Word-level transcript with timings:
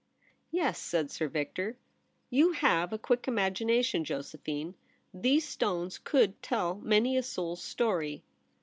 •Yes,' 0.49 0.79
said 0.81 1.11
Sir 1.11 1.27
Victor.' 1.27 1.77
You 2.31 2.53
have 2.53 2.91
a 2.91 2.97
quick 2.97 3.27
imagination, 3.27 4.03
Josephine. 4.03 4.73
These 5.13 5.47
stones 5.47 5.99
could 5.99 6.41
tell 6.41 6.77
many 6.79 7.17
a 7.17 7.21
soul's 7.21 7.61
story.' 7.63 8.23